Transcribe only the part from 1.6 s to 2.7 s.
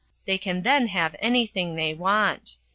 they want.